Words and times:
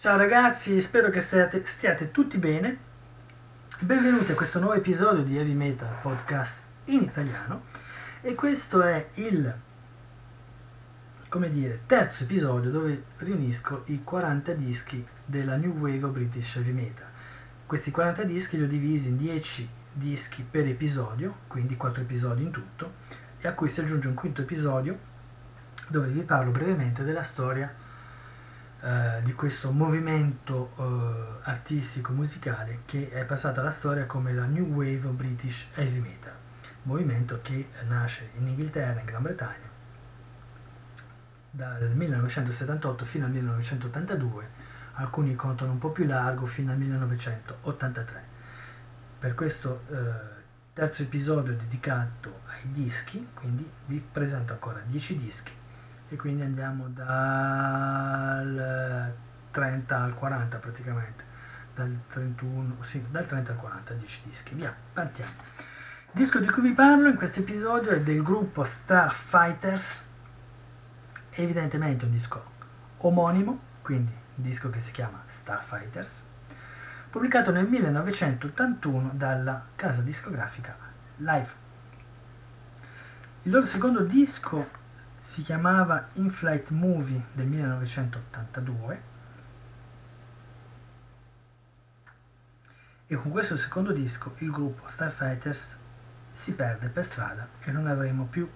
Ciao 0.00 0.16
ragazzi, 0.16 0.80
spero 0.80 1.10
che 1.10 1.20
stiate, 1.20 1.66
stiate, 1.66 2.12
tutti 2.12 2.38
bene. 2.38 2.78
Benvenuti 3.80 4.30
a 4.30 4.36
questo 4.36 4.60
nuovo 4.60 4.76
episodio 4.76 5.24
di 5.24 5.36
Heavy 5.36 5.54
Metal 5.54 5.92
Podcast 6.00 6.62
in 6.84 7.02
italiano. 7.02 7.62
E 8.20 8.36
questo 8.36 8.80
è 8.80 9.08
il, 9.14 9.52
come 11.28 11.48
dire, 11.48 11.80
terzo 11.86 12.22
episodio 12.22 12.70
dove 12.70 13.06
riunisco 13.16 13.82
i 13.86 14.04
40 14.04 14.52
dischi 14.52 15.04
della 15.24 15.56
New 15.56 15.76
Wave 15.76 16.04
of 16.04 16.12
British 16.12 16.54
Heavy 16.54 16.70
Metal. 16.70 17.08
Questi 17.66 17.90
40 17.90 18.22
dischi 18.22 18.56
li 18.56 18.62
ho 18.62 18.68
divisi 18.68 19.08
in 19.08 19.16
10 19.16 19.68
dischi 19.92 20.46
per 20.48 20.68
episodio, 20.68 21.38
quindi 21.48 21.76
4 21.76 22.02
episodi 22.02 22.44
in 22.44 22.52
tutto, 22.52 22.92
e 23.36 23.48
a 23.48 23.52
cui 23.52 23.68
si 23.68 23.80
aggiunge 23.80 24.06
un 24.06 24.14
quinto 24.14 24.42
episodio 24.42 24.96
dove 25.88 26.06
vi 26.06 26.20
parlo 26.20 26.52
brevemente 26.52 27.02
della 27.02 27.24
storia 27.24 27.87
eh, 28.80 29.22
di 29.24 29.32
questo 29.32 29.72
movimento 29.72 30.70
eh, 30.78 31.48
artistico 31.50 32.12
musicale 32.12 32.82
che 32.84 33.10
è 33.10 33.24
passato 33.24 33.58
alla 33.58 33.70
storia 33.70 34.06
come 34.06 34.32
la 34.32 34.44
New 34.44 34.66
Wave 34.66 35.08
British 35.08 35.66
Heavy 35.74 35.98
Metal, 35.98 36.32
movimento 36.84 37.40
che 37.42 37.70
nasce 37.88 38.30
in 38.38 38.46
Inghilterra, 38.46 39.00
in 39.00 39.06
Gran 39.06 39.22
Bretagna, 39.22 39.68
dal 41.50 41.90
1978 41.90 43.04
fino 43.04 43.24
al 43.24 43.32
1982, 43.32 44.48
alcuni 44.92 45.34
contano 45.34 45.72
un 45.72 45.78
po' 45.78 45.90
più 45.90 46.04
largo 46.04 46.46
fino 46.46 46.70
al 46.70 46.78
1983. 46.78 48.22
Per 49.18 49.34
questo 49.34 49.82
eh, 49.90 50.36
terzo 50.72 51.02
episodio 51.02 51.52
dedicato 51.52 52.42
ai 52.46 52.70
dischi, 52.70 53.30
quindi 53.34 53.68
vi 53.86 54.06
presento 54.12 54.52
ancora 54.52 54.80
10 54.86 55.16
dischi 55.16 55.52
e 56.08 56.16
quindi 56.16 56.42
andiamo 56.42 56.88
dal 56.88 57.14
30 59.50 60.02
al 60.02 60.14
40 60.14 60.56
praticamente. 60.58 61.24
Dal 61.74 61.96
31 62.08 62.76
sì, 62.82 63.04
dal 63.10 63.26
30 63.26 63.52
al 63.52 63.58
40 63.58 63.94
10 63.94 64.22
dischi. 64.24 64.54
Via 64.54 64.74
partiamo. 64.92 65.30
Il 65.30 66.12
disco 66.12 66.38
di 66.40 66.48
cui 66.48 66.62
vi 66.62 66.72
parlo 66.72 67.08
in 67.08 67.16
questo 67.16 67.40
episodio 67.40 67.90
è 67.90 68.00
del 68.00 68.22
gruppo 68.22 68.64
Starfighters 68.64 70.06
evidentemente 71.30 72.04
un 72.04 72.10
disco 72.10 72.42
omonimo 72.98 73.60
quindi 73.82 74.10
un 74.10 74.42
disco 74.42 74.70
che 74.70 74.80
si 74.80 74.90
chiama 74.90 75.22
Starfighters 75.24 76.24
pubblicato 77.10 77.50
nel 77.52 77.66
1981 77.66 79.12
dalla 79.14 79.64
casa 79.74 80.02
discografica 80.02 80.76
Live. 81.16 81.66
Il 83.42 83.50
loro 83.52 83.64
secondo 83.64 84.02
disco 84.02 84.68
si 85.28 85.42
chiamava 85.42 86.08
In 86.14 86.30
Flight 86.30 86.70
Movie 86.70 87.22
del 87.34 87.48
1982 87.48 89.02
e 93.06 93.14
con 93.14 93.30
questo 93.30 93.58
secondo 93.58 93.92
disco 93.92 94.36
il 94.38 94.50
gruppo 94.50 94.88
Starfighters 94.88 95.76
si 96.32 96.54
perde 96.54 96.88
per 96.88 97.04
strada 97.04 97.46
e 97.60 97.70
non 97.70 97.86
avremo 97.88 98.24
più 98.24 98.48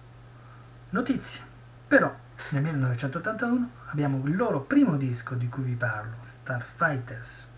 notizie. 0.89 1.45
Però 1.87 2.11
nel 2.53 2.63
1981 2.63 3.71
abbiamo 3.89 4.27
il 4.27 4.35
loro 4.35 4.63
primo 4.63 4.97
disco 4.97 5.35
di 5.35 5.51
cui 5.51 5.65
vi 5.65 5.77
parlo, 5.77 6.17
Starfighters, 6.25 7.53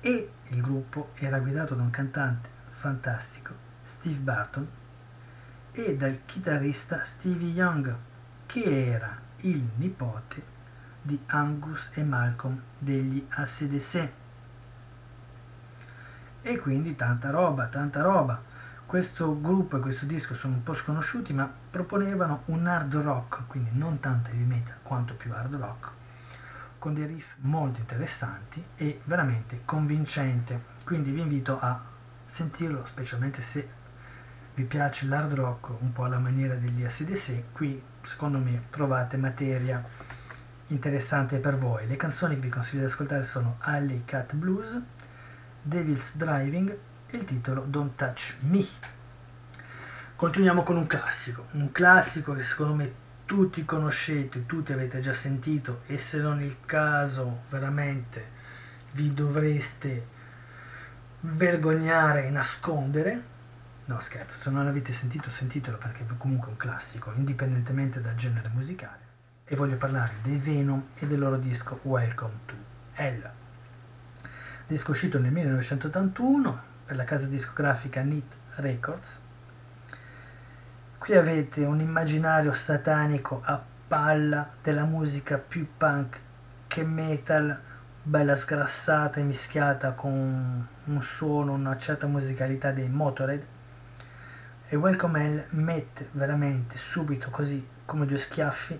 e 0.00 0.32
il 0.48 0.62
gruppo 0.62 1.10
era 1.16 1.40
guidato 1.40 1.74
da 1.74 1.82
un 1.82 1.90
cantante 1.90 2.48
fantastico, 2.70 3.52
Steve 3.82 4.20
Barton, 4.20 4.66
e 5.78 5.94
dal 5.94 6.24
chitarrista 6.24 7.04
Stevie 7.04 7.50
Young, 7.50 7.94
che 8.46 8.92
era 8.92 9.20
il 9.40 9.62
nipote 9.76 10.42
di 11.02 11.20
Angus 11.26 11.92
e 11.96 12.02
Malcolm 12.02 12.58
degli 12.78 13.24
ACDC. 13.28 14.08
E 16.40 16.58
quindi 16.58 16.94
tanta 16.96 17.28
roba, 17.28 17.66
tanta 17.66 18.00
roba. 18.00 18.42
Questo 18.86 19.38
gruppo 19.38 19.76
e 19.76 19.80
questo 19.80 20.06
disco 20.06 20.34
sono 20.34 20.54
un 20.54 20.62
po' 20.62 20.72
sconosciuti, 20.72 21.34
ma 21.34 21.52
proponevano 21.70 22.44
un 22.46 22.66
hard 22.66 22.94
rock, 22.96 23.46
quindi 23.46 23.70
non 23.74 24.00
tanto 24.00 24.30
heavy 24.30 24.44
metal 24.44 24.76
quanto 24.82 25.14
più 25.14 25.34
hard 25.34 25.56
rock, 25.56 25.90
con 26.78 26.94
dei 26.94 27.04
riff 27.04 27.34
molto 27.40 27.80
interessanti 27.80 28.64
e 28.76 29.02
veramente 29.04 29.60
convincente. 29.66 30.74
Quindi 30.86 31.10
vi 31.10 31.20
invito 31.20 31.60
a 31.60 31.78
sentirlo, 32.24 32.86
specialmente 32.86 33.42
se 33.42 33.84
vi 34.56 34.64
piace 34.64 35.06
l'hard 35.06 35.34
rock 35.34 35.68
un 35.80 35.92
po' 35.92 36.04
alla 36.04 36.18
maniera 36.18 36.54
degli 36.54 36.82
SDC, 36.82 37.52
qui 37.52 37.80
secondo 38.00 38.38
me 38.38 38.64
trovate 38.70 39.18
materia 39.18 39.84
interessante 40.68 41.40
per 41.40 41.58
voi. 41.58 41.86
Le 41.86 41.96
canzoni 41.96 42.36
che 42.36 42.40
vi 42.40 42.48
consiglio 42.48 42.80
di 42.80 42.86
ascoltare 42.86 43.22
sono 43.22 43.56
Alley 43.60 44.04
Cat 44.06 44.34
Blues, 44.34 44.80
Devil's 45.60 46.16
Driving 46.16 46.74
e 47.06 47.16
il 47.18 47.24
titolo 47.24 47.64
Don't 47.68 47.94
Touch 47.96 48.36
Me. 48.40 48.64
Continuiamo 50.16 50.62
con 50.62 50.78
un 50.78 50.86
classico, 50.86 51.48
un 51.50 51.70
classico 51.70 52.32
che 52.32 52.40
secondo 52.40 52.72
me 52.72 53.04
tutti 53.26 53.62
conoscete, 53.66 54.46
tutti 54.46 54.72
avete 54.72 55.00
già 55.00 55.12
sentito 55.12 55.82
e 55.84 55.98
se 55.98 56.16
non 56.16 56.40
il 56.40 56.64
caso 56.64 57.42
veramente 57.50 58.32
vi 58.92 59.12
dovreste 59.12 60.14
vergognare 61.20 62.24
e 62.24 62.30
nascondere 62.30 63.34
No, 63.88 64.00
scherzo, 64.00 64.38
se 64.38 64.50
non 64.50 64.64
l'avete 64.64 64.92
sentito, 64.92 65.30
sentitelo 65.30 65.78
perché 65.78 66.04
è 66.04 66.16
comunque 66.16 66.50
un 66.50 66.56
classico, 66.56 67.12
indipendentemente 67.14 68.00
dal 68.00 68.16
genere 68.16 68.48
musicale. 68.48 68.98
E 69.44 69.54
voglio 69.54 69.76
parlare 69.76 70.14
dei 70.24 70.38
Venom 70.38 70.88
e 70.96 71.06
del 71.06 71.20
loro 71.20 71.36
disco 71.36 71.78
Welcome 71.82 72.32
to 72.46 72.54
Hell. 72.94 73.30
Disco 74.66 74.90
uscito 74.90 75.20
nel 75.20 75.30
1981 75.30 76.62
per 76.84 76.96
la 76.96 77.04
casa 77.04 77.28
discografica 77.28 78.02
Neat 78.02 78.36
Records. 78.56 79.20
Qui 80.98 81.14
avete 81.14 81.64
un 81.64 81.78
immaginario 81.78 82.52
satanico 82.54 83.40
a 83.44 83.62
palla 83.86 84.50
della 84.60 84.84
musica 84.84 85.38
più 85.38 85.64
punk 85.76 86.20
che 86.66 86.82
metal, 86.82 87.56
bella 88.02 88.34
sgrassata 88.34 89.20
e 89.20 89.22
mischiata 89.22 89.92
con 89.92 90.68
un 90.82 91.02
suono, 91.04 91.52
una 91.52 91.76
certa 91.76 92.08
musicalità 92.08 92.72
dei 92.72 92.88
Motorhead 92.88 93.54
e 94.68 94.74
Welcome 94.74 95.22
Hell 95.22 95.46
mette 95.50 96.08
veramente 96.12 96.76
subito 96.76 97.30
così 97.30 97.64
come 97.84 98.04
due 98.04 98.18
schiaffi? 98.18 98.76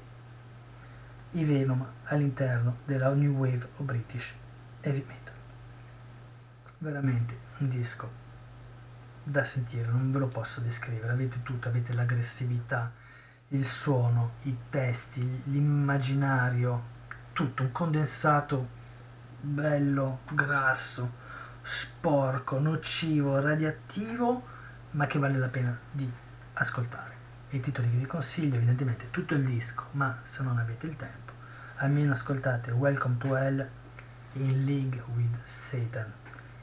I 1.30 1.44
Venom 1.44 1.86
all'interno 2.06 2.78
della 2.84 3.14
New 3.14 3.36
Wave 3.36 3.68
o 3.76 3.84
British 3.84 4.34
Heavy 4.80 5.04
Metal. 5.06 5.34
Veramente 6.78 7.38
un 7.58 7.68
disco 7.68 8.10
da 9.22 9.44
sentire, 9.44 9.86
non 9.86 10.10
ve 10.10 10.18
lo 10.18 10.26
posso 10.26 10.60
descrivere, 10.60 11.12
avete 11.12 11.44
tutto, 11.44 11.68
avete 11.68 11.92
l'aggressività, 11.92 12.92
il 13.48 13.64
suono, 13.64 14.32
i 14.42 14.56
testi, 14.68 15.42
l'immaginario, 15.44 16.82
tutto, 17.32 17.62
un 17.62 17.70
condensato 17.70 18.68
bello, 19.40 20.18
grasso, 20.32 21.12
sporco, 21.62 22.58
nocivo, 22.58 23.38
radioattivo 23.38 24.55
ma 24.96 25.06
che 25.06 25.18
vale 25.18 25.36
la 25.38 25.48
pena 25.48 25.78
di 25.90 26.10
ascoltare. 26.54 27.14
I 27.50 27.60
titoli 27.60 27.90
che 27.90 27.96
vi 27.98 28.06
consiglio, 28.06 28.56
evidentemente 28.56 29.10
tutto 29.10 29.34
il 29.34 29.44
disco, 29.44 29.88
ma 29.92 30.20
se 30.22 30.42
non 30.42 30.56
avete 30.56 30.86
il 30.86 30.96
tempo, 30.96 31.32
almeno 31.76 32.12
ascoltate 32.12 32.70
Welcome 32.70 33.18
to 33.18 33.36
Hell 33.36 33.68
in 34.32 34.64
League 34.64 35.02
with 35.14 35.38
Satan 35.44 36.10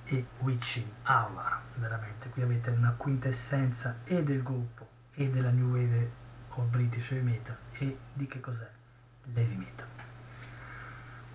e 0.06 0.26
Witching 0.40 0.88
Hour. 1.06 1.60
Veramente, 1.76 2.30
qui 2.30 2.42
avete 2.42 2.72
una 2.72 2.94
quintessenza 2.98 3.98
e 4.04 4.24
del 4.24 4.42
gruppo 4.42 4.88
e 5.14 5.30
della 5.30 5.52
New 5.52 5.70
Wave 5.70 6.12
o 6.50 6.64
British 6.64 7.12
Heavy 7.12 7.24
Metal 7.24 7.58
e 7.74 7.98
di 8.14 8.26
che 8.26 8.40
cos'è 8.40 8.70
l'heavy 9.32 9.56
metal. 9.56 9.93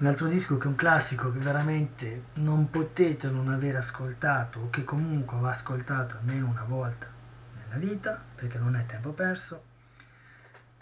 Un 0.01 0.07
altro 0.07 0.29
disco 0.29 0.59
che 0.59 0.67
è 0.67 0.69
un 0.69 0.77
classico 0.77 1.33
che 1.33 1.41
veramente 1.41 2.27
non 2.35 2.71
potete 2.71 3.29
non 3.31 3.49
aver 3.49 3.75
ascoltato 3.75 4.61
o 4.61 4.71
che 4.71 4.85
comunque 4.85 5.41
va 5.41 5.49
ascoltato 5.49 6.19
almeno 6.19 6.47
una 6.47 6.63
volta 6.63 7.09
nella 7.57 7.85
vita 7.85 8.23
perché 8.37 8.59
non 8.59 8.77
è 8.77 8.87
tempo 8.87 9.11
perso. 9.11 9.65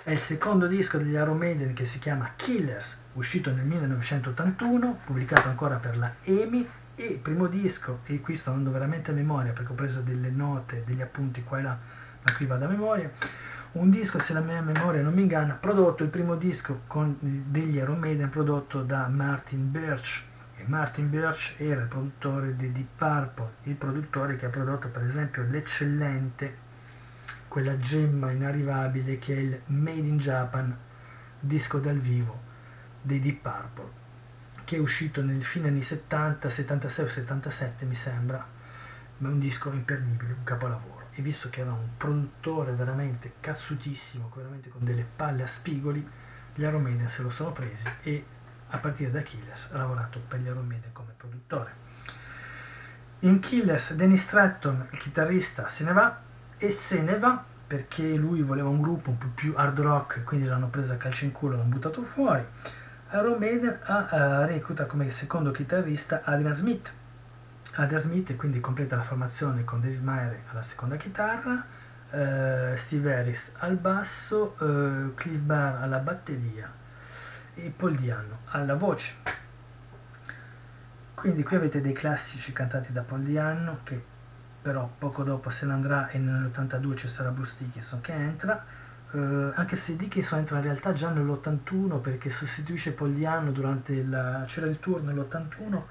È 0.02 0.10
il 0.10 0.18
secondo 0.18 0.66
disco 0.66 0.98
degli 0.98 1.14
Iron 1.14 1.38
Maiden 1.38 1.72
che 1.72 1.86
si 1.86 1.98
chiama 1.98 2.32
Killers, 2.36 2.98
uscito 3.14 3.50
nel 3.50 3.64
1981, 3.64 4.98
pubblicato 5.06 5.48
ancora 5.48 5.76
per 5.76 5.96
la 5.96 6.12
EMI 6.22 6.68
e 6.94 7.04
il 7.06 7.18
primo 7.18 7.46
disco, 7.46 8.00
e 8.04 8.20
qui 8.20 8.34
sto 8.34 8.50
andando 8.50 8.70
veramente 8.70 9.12
a 9.12 9.14
memoria 9.14 9.52
perché 9.52 9.72
ho 9.72 9.74
preso 9.74 10.02
delle 10.02 10.28
note, 10.28 10.82
degli 10.84 11.00
appunti 11.00 11.42
qua 11.42 11.58
e 11.58 11.62
là, 11.62 11.78
ma 12.22 12.34
qui 12.34 12.44
vado 12.44 12.66
a 12.66 12.68
memoria 12.68 13.10
un 13.78 13.90
disco, 13.90 14.18
se 14.18 14.32
la 14.32 14.40
mia 14.40 14.62
memoria 14.62 15.02
non 15.02 15.12
mi 15.12 15.22
inganna, 15.22 15.54
prodotto 15.54 16.02
il 16.02 16.08
primo 16.08 16.36
disco 16.36 16.82
con, 16.86 17.16
degli 17.20 17.76
Iron 17.76 17.98
Maiden 17.98 18.30
prodotto 18.30 18.82
da 18.82 19.06
Martin 19.08 19.70
Birch. 19.70 20.24
E 20.56 20.64
Martin 20.66 21.10
Birch 21.10 21.56
era 21.58 21.82
il 21.82 21.86
produttore 21.86 22.56
di 22.56 22.72
Deep 22.72 22.96
Purple, 22.96 23.50
il 23.64 23.74
produttore 23.74 24.36
che 24.36 24.46
ha 24.46 24.48
prodotto 24.48 24.88
per 24.88 25.04
esempio 25.04 25.42
l'eccellente, 25.42 26.56
quella 27.48 27.78
gemma 27.78 28.30
inarrivabile 28.30 29.18
che 29.18 29.34
è 29.34 29.38
il 29.38 29.60
Made 29.66 30.06
in 30.06 30.18
Japan 30.18 30.74
disco 31.38 31.78
dal 31.78 31.98
vivo 31.98 32.40
dei 33.02 33.20
Deep 33.20 33.42
Purple. 33.42 34.04
che 34.64 34.76
è 34.76 34.80
uscito 34.80 35.22
nel 35.22 35.44
fine 35.44 35.68
anni 35.68 35.82
70, 35.82 36.48
76 36.48 37.04
o 37.04 37.08
77 37.08 37.84
mi 37.84 37.94
sembra, 37.94 38.44
ma 39.18 39.28
è 39.28 39.30
un 39.30 39.38
disco 39.38 39.70
imperdibile, 39.70 40.32
un 40.32 40.44
capolavoro. 40.44 40.95
E 41.16 41.22
visto 41.22 41.48
che 41.48 41.62
era 41.62 41.72
un 41.72 41.96
produttore 41.96 42.72
veramente 42.72 43.34
cazzutissimo, 43.40 44.30
veramente 44.34 44.68
con 44.68 44.84
delle 44.84 45.06
palle 45.16 45.42
a 45.42 45.46
spigoli, 45.46 46.06
gli 46.54 46.62
Iron 46.62 47.08
se 47.08 47.22
lo 47.22 47.30
sono 47.30 47.52
presi 47.52 47.90
e 48.02 48.24
a 48.68 48.78
partire 48.78 49.10
da 49.10 49.22
Killers 49.22 49.70
ha 49.72 49.78
lavorato 49.78 50.20
per 50.20 50.40
gli 50.40 50.46
Iron 50.46 50.72
come 50.92 51.14
produttore. 51.16 51.84
In 53.20 53.40
Killers 53.40 53.94
Danny 53.94 54.16
Stratton, 54.16 54.88
il 54.90 54.98
chitarrista, 54.98 55.68
se 55.68 55.84
ne 55.84 55.92
va 55.92 56.20
e 56.58 56.70
se 56.70 57.00
ne 57.02 57.18
va 57.18 57.44
perché 57.66 58.14
lui 58.14 58.42
voleva 58.42 58.68
un 58.68 58.80
gruppo 58.80 59.10
un 59.10 59.18
po' 59.18 59.30
più 59.34 59.54
hard 59.56 59.80
rock, 59.80 60.24
quindi 60.24 60.46
l'hanno 60.46 60.68
presa 60.68 60.94
a 60.94 60.96
calcio 60.96 61.24
in 61.24 61.32
culo, 61.32 61.56
l'hanno 61.56 61.68
buttato 61.68 62.02
fuori. 62.02 62.44
Iron 63.12 63.38
Maiden 63.38 63.78
ha, 63.84 64.08
uh, 64.10 64.46
recluta 64.46 64.86
come 64.86 65.10
secondo 65.10 65.50
chitarrista 65.50 66.22
Adrian 66.24 66.54
Smith. 66.54 66.92
Adrian 67.74 68.00
Smith 68.00 68.36
quindi 68.36 68.60
completa 68.60 68.96
la 68.96 69.02
formazione 69.02 69.64
con 69.64 69.80
Dave 69.80 69.98
Meyer 69.98 70.40
alla 70.50 70.62
seconda 70.62 70.96
chitarra, 70.96 71.64
uh, 72.10 72.74
Steve 72.74 73.14
Harris 73.14 73.52
al 73.58 73.76
basso, 73.76 74.56
uh, 74.58 75.14
Cliff 75.14 75.40
Barr 75.40 75.82
alla 75.82 75.98
batteria 75.98 76.72
e 77.54 77.72
Paul 77.74 77.94
Diano 77.94 78.38
alla 78.46 78.74
voce. 78.74 79.14
Quindi 81.14 81.42
qui 81.42 81.56
avete 81.56 81.80
dei 81.80 81.92
classici 81.92 82.52
cantati 82.52 82.92
da 82.92 83.02
Paul 83.02 83.22
Diano 83.22 83.80
che 83.82 84.14
però 84.66 84.90
poco 84.98 85.22
dopo 85.22 85.48
se 85.50 85.64
ne 85.64 85.74
andrà 85.74 86.08
e 86.08 86.18
nell'82 86.18 86.96
ci 86.96 87.08
sarà 87.08 87.30
Bruce 87.30 87.54
Dickinson 87.58 88.00
che 88.00 88.12
entra, 88.12 88.64
eh, 89.12 89.52
anche 89.54 89.76
se 89.76 89.94
Dickinson 89.94 90.40
entra 90.40 90.56
in 90.56 90.64
realtà 90.64 90.92
già 90.92 91.10
nell'81 91.10 92.00
perché 92.00 92.30
sostituisce 92.30 92.92
Pogliano 92.92 93.52
durante 93.52 94.02
la... 94.02 94.42
c'era 94.46 94.66
il 94.66 94.80
tour 94.80 95.02
nell'81 95.02 95.82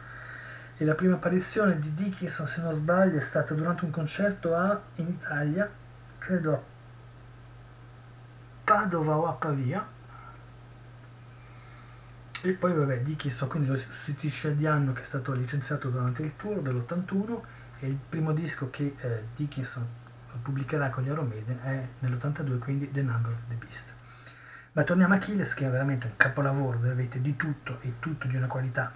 e 0.77 0.85
la 0.85 0.95
prima 0.95 1.15
apparizione 1.15 1.77
di 1.77 1.93
Dickinson 1.93 2.47
se 2.47 2.61
non 2.61 2.73
sbaglio 2.73 3.17
è 3.17 3.21
stata 3.21 3.53
durante 3.53 3.85
un 3.85 3.91
concerto 3.91 4.55
a, 4.55 4.81
in 4.95 5.07
Italia, 5.07 5.69
credo 6.17 6.53
a 6.53 6.61
Padova 8.63 9.15
o 9.15 9.27
a 9.27 9.33
Pavia 9.33 9.87
e 12.41 12.51
poi 12.51 12.73
vabbè 12.73 13.01
Dickinson 13.01 13.47
quindi 13.47 13.69
lo 13.69 13.77
sostituisce 13.77 14.49
a 14.49 14.51
Diano 14.51 14.91
che 14.91 15.01
è 15.01 15.05
stato 15.05 15.33
licenziato 15.33 15.89
durante 15.89 16.23
il 16.23 16.35
tour 16.35 16.61
dell'81 16.61 17.39
e 17.79 17.87
il 17.87 17.97
primo 18.09 18.33
disco 18.33 18.69
che 18.69 18.95
eh, 18.97 19.23
Dickinson 19.35 19.87
pubblicherà 20.41 20.89
con 20.89 21.03
gli 21.03 21.07
Iron 21.07 21.27
Maiden 21.27 21.59
è 21.63 21.87
nell'82, 21.99 22.59
quindi 22.59 22.91
The 22.91 23.01
Number 23.01 23.31
of 23.31 23.45
the 23.47 23.55
Beast. 23.55 23.93
Ma 24.73 24.83
torniamo 24.83 25.13
a 25.13 25.17
Achilles, 25.17 25.53
che 25.53 25.65
è 25.65 25.69
veramente 25.69 26.07
un 26.07 26.17
capolavoro, 26.17 26.77
dove 26.77 26.91
avete 26.91 27.21
di 27.21 27.35
tutto 27.37 27.79
e 27.81 27.93
tutto 27.99 28.27
di 28.27 28.35
una 28.35 28.47
qualità 28.47 28.91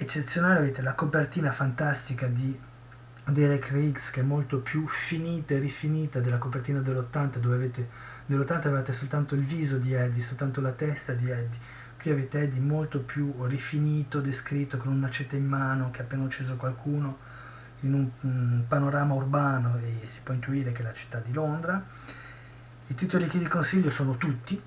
eccezionale. 0.00 0.58
Avete 0.58 0.82
la 0.82 0.94
copertina 0.94 1.52
fantastica 1.52 2.26
di 2.26 2.58
Derek 3.26 3.68
Riggs, 3.68 4.10
che 4.10 4.20
è 4.20 4.24
molto 4.24 4.60
più 4.60 4.86
finita 4.88 5.54
e 5.54 5.58
rifinita 5.58 6.20
della 6.20 6.38
copertina 6.38 6.80
dell'80, 6.80 7.36
dove 7.36 7.54
avete 7.54 7.88
nell'80 8.26 8.66
avevate 8.66 8.92
soltanto 8.92 9.34
il 9.34 9.42
viso 9.42 9.76
di 9.76 9.92
Eddie, 9.92 10.22
soltanto 10.22 10.60
la 10.60 10.72
testa 10.72 11.12
di 11.12 11.30
Eddie. 11.30 11.58
Qui 12.00 12.10
avete 12.10 12.40
Eddie 12.40 12.60
molto 12.60 13.00
più 13.00 13.44
rifinito, 13.44 14.20
descritto 14.20 14.78
con 14.78 14.90
un 14.90 14.98
macete 14.98 15.36
in 15.36 15.46
mano 15.46 15.90
che 15.90 16.00
ha 16.00 16.04
appena 16.04 16.24
ucciso 16.24 16.56
qualcuno 16.56 17.18
in 17.80 17.94
un, 17.94 18.10
un 18.20 18.64
panorama 18.66 19.14
urbano 19.14 19.78
e 19.78 20.06
si 20.06 20.20
può 20.22 20.32
intuire 20.32 20.72
che 20.72 20.80
è 20.80 20.84
la 20.84 20.94
città 20.94 21.18
di 21.18 21.32
Londra. 21.32 21.84
I 22.86 22.94
titoli 22.94 23.26
che 23.26 23.38
vi 23.38 23.46
consiglio 23.46 23.90
sono 23.90 24.16
tutti, 24.16 24.60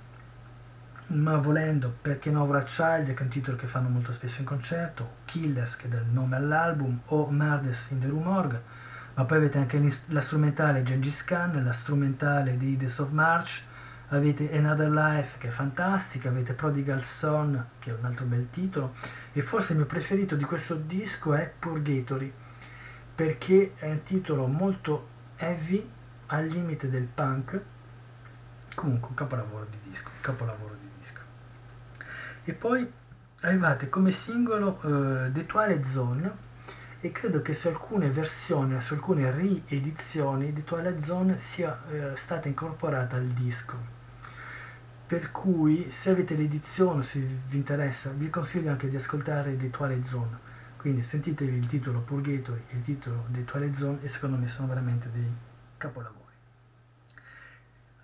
ma 1.08 1.36
volendo 1.38 1.96
perché 2.02 2.32
no 2.32 2.46
Child, 2.46 3.14
che 3.14 3.20
è 3.20 3.22
un 3.22 3.30
titolo 3.30 3.58
che 3.58 3.68
fanno 3.68 3.90
molto 3.90 4.12
spesso 4.12 4.40
in 4.40 4.46
concerto, 4.46 5.18
Killers, 5.26 5.76
che 5.76 5.90
dà 5.90 5.98
il 5.98 6.08
nome 6.12 6.36
all'album, 6.36 7.02
o 7.08 7.30
Murders 7.30 7.92
in 7.92 8.00
the 8.00 8.08
Room 8.08 8.28
Org, 8.28 8.62
ma 9.16 9.26
poi 9.26 9.38
avete 9.38 9.58
anche 9.58 9.82
la 10.08 10.22
strumentale 10.22 10.84
Gengis 10.84 11.24
Khan, 11.24 11.64
la 11.64 11.74
strumentale 11.74 12.58
di 12.58 12.78
Days 12.78 12.98
of 13.00 13.12
March, 13.12 13.64
avete 14.10 14.56
Another 14.58 14.90
Life 14.90 15.38
che 15.38 15.48
è 15.48 15.52
fantastica, 15.52 16.30
avete 16.30 16.54
Prodigal 16.54 17.02
Son 17.02 17.68
che 17.80 17.92
è 17.92 17.94
un 17.94 18.06
altro 18.06 18.26
bel 18.26 18.50
titolo. 18.50 18.94
E 19.34 19.42
forse 19.42 19.74
il 19.74 19.80
mio 19.80 19.88
preferito 19.88 20.36
di 20.36 20.44
questo 20.44 20.76
disco 20.76 21.34
è 21.34 21.52
Purgatory 21.58 22.32
perché 23.16 23.74
è 23.76 23.90
un 23.90 24.04
titolo 24.04 24.48
molto 24.48 25.10
heavy 25.38 25.88
al 26.28 26.46
limite 26.46 26.90
del 26.90 27.06
punk 27.06 27.62
comunque 28.76 29.10
un 29.10 29.16
capolavoro 29.16 29.66
di 29.70 29.80
disco 29.82 30.10
capolavoro 30.22 30.76
di 30.80 30.90
disco. 30.98 31.22
E 32.44 32.54
poi 32.54 32.90
arrivate 33.42 33.90
come 33.90 34.12
singolo 34.12 34.80
uh, 34.82 35.32
The 35.32 35.46
Twilight 35.46 35.84
Zone 35.84 36.52
e 37.00 37.12
credo 37.12 37.42
che 37.42 37.54
su 37.54 37.68
alcune 37.68 38.10
versioni 38.10 38.80
su 38.80 38.94
alcune 38.94 39.30
riedizioni 39.32 40.54
The 40.54 40.64
Twilight 40.64 41.00
Zone 41.00 41.38
sia 41.40 41.78
uh, 41.88 42.16
stata 42.16 42.48
incorporata 42.48 43.18
al 43.18 43.26
disco. 43.26 43.92
Per 45.06 45.32
cui 45.32 45.92
se 45.92 46.12
avete 46.12 46.36
l'edizione 46.36 47.04
se 47.04 47.20
vi 47.20 47.58
interessa 47.58 48.12
vi 48.12 48.30
consiglio 48.30 48.72
anche 48.72 48.88
di 48.88 48.96
ascoltare 48.96 49.58
The 49.58 49.70
Twilight 49.70 50.04
Zone. 50.04 50.52
Quindi 50.78 51.02
sentitevi 51.02 51.56
il 51.56 51.68
titolo 51.68 52.00
Purgatory 52.00 52.64
e 52.70 52.76
il 52.76 52.82
titolo 52.82 53.26
dei 53.28 53.46
Twilight 53.46 53.76
Zone 53.76 54.00
e 54.02 54.08
secondo 54.08 54.38
me 54.38 54.48
sono 54.48 54.68
veramente 54.68 55.10
dei 55.12 55.32
capolavori. 55.78 56.23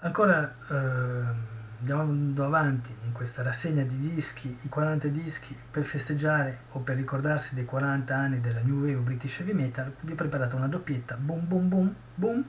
Ancora 0.01 0.55
eh, 0.69 1.49
andando 1.81 2.45
avanti 2.45 2.95
in 3.05 3.11
questa 3.11 3.43
rassegna 3.43 3.83
di 3.83 3.97
dischi, 3.97 4.57
i 4.61 4.69
40 4.69 5.09
dischi 5.09 5.57
per 5.69 5.83
festeggiare 5.83 6.59
o 6.71 6.79
per 6.79 6.95
ricordarsi 6.95 7.53
dei 7.53 7.65
40 7.65 8.15
anni 8.15 8.39
della 8.39 8.61
New 8.61 8.79
Wave 8.79 9.01
British 9.01 9.39
Heavy 9.39 9.51
Metal, 9.51 9.93
vi 10.01 10.13
ho 10.13 10.15
preparato 10.15 10.55
una 10.55 10.69
doppietta 10.69 11.17
boom 11.17 11.45
boom 11.45 11.67
boom 11.67 11.95
boom 12.15 12.45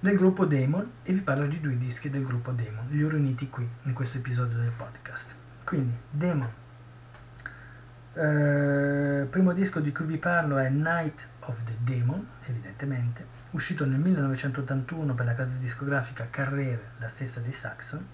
del 0.00 0.16
gruppo 0.16 0.46
Demon 0.46 0.90
e 1.04 1.12
vi 1.12 1.20
parlo 1.20 1.46
di 1.46 1.60
due 1.60 1.76
dischi 1.76 2.10
del 2.10 2.24
gruppo 2.24 2.50
Demon, 2.50 2.88
li 2.88 3.04
ho 3.04 3.08
riuniti 3.08 3.48
qui 3.48 3.68
in 3.82 3.92
questo 3.92 4.18
episodio 4.18 4.58
del 4.58 4.72
podcast. 4.76 5.36
Quindi 5.62 5.96
Demon 6.10 6.66
eh, 8.18 9.26
primo 9.30 9.52
disco 9.52 9.78
di 9.78 9.92
cui 9.92 10.06
vi 10.06 10.18
parlo 10.18 10.58
è 10.58 10.68
Night 10.70 11.28
of 11.42 11.62
the 11.62 11.76
Demon, 11.78 12.26
evidentemente, 12.46 13.24
uscito 13.50 13.84
nel 13.84 13.98
1981 13.98 15.14
per 15.14 15.26
la 15.26 15.34
casa 15.34 15.52
discografica 15.58 16.28
Carrere, 16.30 16.92
la 16.98 17.08
stessa 17.08 17.40
dei 17.40 17.52
Saxon. 17.52 18.06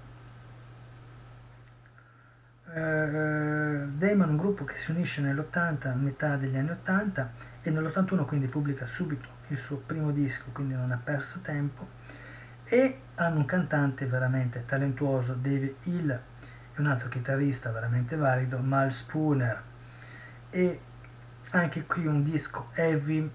Uh, 2.66 3.88
Damon, 3.96 4.30
un 4.30 4.36
gruppo 4.36 4.64
che 4.64 4.76
si 4.76 4.90
unisce 4.90 5.20
nell'80, 5.20 5.88
a 5.88 5.94
metà 5.94 6.36
degli 6.36 6.56
anni 6.56 6.70
80, 6.70 7.32
e 7.62 7.70
nell'81 7.70 8.24
quindi 8.24 8.46
pubblica 8.46 8.86
subito 8.86 9.28
il 9.48 9.58
suo 9.58 9.76
primo 9.76 10.10
disco, 10.10 10.50
quindi 10.52 10.74
non 10.74 10.90
ha 10.90 11.00
perso 11.02 11.40
tempo, 11.40 11.88
e 12.64 13.00
hanno 13.16 13.38
un 13.38 13.44
cantante 13.44 14.06
veramente 14.06 14.64
talentuoso, 14.64 15.34
Dave 15.34 15.76
Hill, 15.84 16.10
e 16.10 16.80
un 16.80 16.86
altro 16.86 17.08
chitarrista 17.08 17.70
veramente 17.70 18.16
valido, 18.16 18.58
Mal 18.58 18.92
Spooner 18.92 19.62
e 20.54 20.80
anche 21.50 21.84
qui 21.84 22.06
un 22.06 22.22
disco 22.22 22.70
heavy 22.74 23.28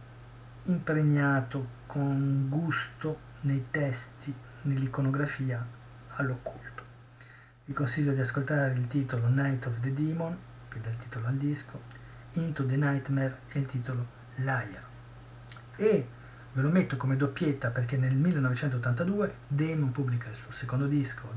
impregnato 0.64 1.78
con 1.90 2.50
gusto 2.50 3.20
nei 3.42 3.66
testi, 3.72 4.32
nell'iconografia 4.62 5.66
all'occulto. 6.10 6.84
Vi 7.66 7.74
consiglio 7.74 8.14
di 8.14 8.20
ascoltare 8.20 8.74
il 8.76 8.86
titolo 8.86 9.28
Night 9.28 9.66
of 9.66 9.80
the 9.80 9.92
Demon, 9.92 10.38
che 10.68 10.80
dà 10.82 10.90
il 10.90 10.98
titolo 10.98 11.26
al 11.26 11.38
disco, 11.38 11.82
Into 12.34 12.64
the 12.64 12.76
Nightmare 12.76 13.40
e 13.48 13.58
il 13.58 13.66
titolo 13.66 14.06
Liar. 14.36 14.86
E 15.78 16.08
ve 16.54 16.62
lo 16.62 16.70
metto 16.70 16.96
come 16.96 17.18
doppietta 17.18 17.72
perché 17.72 17.98
nel 17.98 18.16
1982 18.16 19.36
Demon 19.48 19.92
pubblica 19.92 20.30
il 20.30 20.36
suo 20.36 20.52
secondo 20.52 20.86
disco 20.86 21.34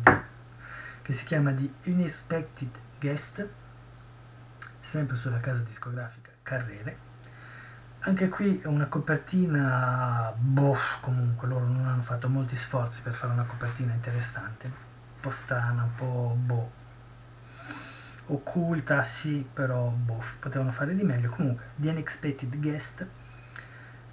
che 1.01 1.13
si 1.15 1.25
chiama 1.25 1.55
The 1.55 1.73
Unexpected 1.87 2.79
Guest 3.01 3.49
sempre 4.81 5.17
sulla 5.17 5.39
casa 5.39 5.63
discografica 5.63 6.31
Carrere. 6.43 7.12
Anche 8.05 8.29
qui 8.29 8.61
è 8.61 8.67
una 8.67 8.87
copertina, 8.87 10.35
boh, 10.37 10.77
comunque 11.01 11.47
loro 11.47 11.67
non 11.67 11.87
hanno 11.87 12.03
fatto 12.03 12.29
molti 12.29 12.57
sforzi 12.57 13.01
per 13.03 13.13
fare 13.13 13.33
una 13.33 13.45
copertina 13.45 13.93
interessante, 13.93 14.67
un 14.67 15.21
po' 15.21 15.31
strana, 15.31 15.85
un 15.85 15.95
po' 15.95 16.37
boh, 16.37 16.71
occulta, 18.27 19.05
sì, 19.05 19.47
però 19.53 19.89
boh, 19.91 20.21
potevano 20.41 20.73
fare 20.73 20.97
di 20.97 21.05
meglio. 21.05 21.31
Comunque, 21.31 21.67
The 21.77 21.91
Unexpected 21.91 22.59
Guest 22.61 23.07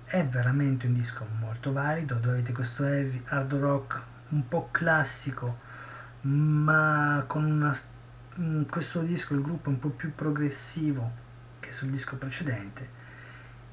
è 0.06 0.24
veramente 0.24 0.86
un 0.86 0.94
disco 0.94 1.26
molto 1.40 1.72
valido, 1.72 2.16
dove 2.16 2.36
avete 2.36 2.52
questo 2.52 2.86
heavy 2.86 3.24
hard 3.30 3.54
rock 3.54 4.04
un 4.30 4.48
po' 4.48 4.70
classico, 4.72 5.58
ma 6.22 7.24
con 7.26 7.44
una 7.44 7.74
Mm, 8.40 8.64
questo 8.70 9.02
disco 9.02 9.34
il 9.34 9.42
gruppo 9.42 9.70
è 9.70 9.74
un 9.74 9.80
po' 9.80 9.90
più 9.90 10.16
progressivo 10.16 11.12
che 11.60 11.74
sul 11.74 11.90
disco 11.90 12.16
precedente 12.16 12.99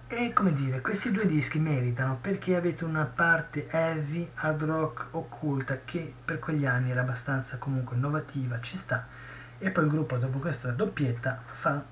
e 0.09 0.33
come 0.33 0.53
dire 0.53 0.81
questi 0.81 1.11
due 1.11 1.27
dischi 1.27 1.59
meritano 1.59 2.17
perché 2.21 2.55
avete 2.55 2.85
una 2.85 3.05
parte 3.07 3.67
heavy 3.69 4.31
hard 4.35 4.63
rock 4.63 5.09
occulta 5.11 5.81
che 5.85 6.15
per 6.25 6.39
quegli 6.39 6.65
anni 6.65 6.93
era 6.93 7.01
abbastanza 7.01 7.59
comunque 7.59 7.97
innovativa 7.97 8.61
ci 8.61 8.77
sta. 8.77 9.05
E 9.59 9.71
poi 9.71 9.85
il 9.85 9.91
gruppo 9.91 10.17
dopo 10.17 10.39
questa 10.39 10.71
doppietta 10.71 11.43
fa, 11.45 11.83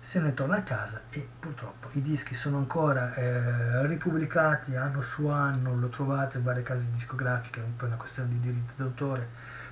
se 0.00 0.20
ne 0.20 0.32
torna 0.32 0.56
a 0.56 0.62
casa 0.62 1.02
e 1.10 1.28
purtroppo 1.38 1.88
i 1.92 2.00
dischi 2.00 2.32
sono 2.32 2.56
ancora 2.56 3.12
eh, 3.14 3.86
ripubblicati 3.86 4.74
anno 4.76 5.02
su 5.02 5.26
anno, 5.26 5.76
lo 5.76 5.88
trovate 5.88 6.38
in 6.38 6.44
varie 6.44 6.62
case 6.62 6.90
discografiche, 6.90 7.60
un 7.60 7.76
po' 7.76 7.84
una 7.84 7.96
questione 7.96 8.30
di 8.30 8.40
diritti 8.40 8.72
d'autore, 8.76 9.28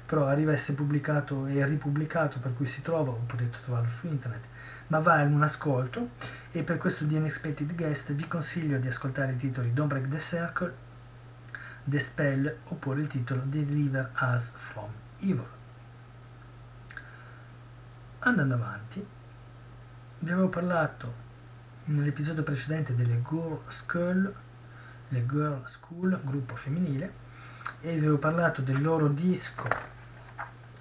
però 0.08 0.26
arriva 0.26 0.52
a 0.52 0.54
essere 0.54 0.74
pubblicato 0.74 1.44
e 1.48 1.62
ripubblicato 1.66 2.38
per 2.38 2.54
cui 2.54 2.64
si 2.64 2.80
trova, 2.80 3.10
o 3.10 3.20
potete 3.26 3.58
trovarlo 3.62 3.90
su 3.90 4.06
internet, 4.06 4.42
ma 4.86 5.00
vale 5.00 5.24
un 5.24 5.42
ascolto 5.42 6.12
e 6.50 6.62
per 6.62 6.78
questo 6.78 7.04
di 7.04 7.14
Unexpected 7.14 7.74
Guest 7.74 8.14
vi 8.14 8.26
consiglio 8.26 8.78
di 8.78 8.88
ascoltare 8.88 9.32
i 9.32 9.36
titoli 9.36 9.74
Don't 9.74 9.90
Break 9.90 10.08
the 10.08 10.18
Circle, 10.18 10.74
The 11.84 11.98
Spell 11.98 12.56
oppure 12.64 13.02
il 13.02 13.06
titolo 13.08 13.42
Deliver 13.44 14.10
Us 14.22 14.50
From 14.56 14.88
Evil. 15.18 15.46
Andando 18.20 18.54
avanti, 18.54 19.06
vi 20.20 20.30
avevo 20.30 20.48
parlato 20.48 21.26
nell'episodio 21.84 22.42
precedente 22.42 22.94
delle 22.94 23.20
Girl 23.20 23.60
School, 23.66 24.34
le 25.08 25.26
Girl 25.26 25.62
School, 25.66 26.18
gruppo 26.24 26.56
femminile, 26.56 27.12
e 27.82 27.92
vi 27.92 27.98
avevo 27.98 28.16
parlato 28.16 28.62
del 28.62 28.80
loro 28.80 29.08
disco 29.08 29.96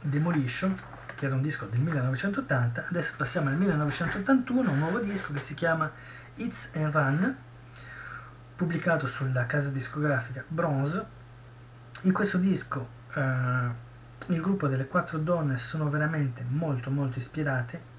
Demolition, 0.01 0.75
che 1.15 1.25
era 1.25 1.35
un 1.35 1.41
disco 1.41 1.65
del 1.65 1.79
1980, 1.79 2.87
adesso 2.87 3.13
passiamo 3.17 3.49
al 3.49 3.57
1981, 3.57 4.71
un 4.71 4.77
nuovo 4.77 4.99
disco 4.99 5.33
che 5.33 5.39
si 5.39 5.53
chiama 5.53 5.91
It's 6.35 6.69
and 6.73 6.93
Run, 6.93 7.35
pubblicato 8.55 9.07
sulla 9.07 9.45
casa 9.45 9.69
discografica 9.69 10.43
Bronze. 10.47 11.15
In 12.01 12.13
questo 12.13 12.37
disco 12.37 12.87
eh, 13.13 13.21
il 14.27 14.41
gruppo 14.41 14.67
delle 14.67 14.87
quattro 14.87 15.17
donne 15.17 15.57
sono 15.57 15.89
veramente 15.89 16.43
molto 16.47 16.91
molto 16.91 17.17
ispirate 17.19 17.95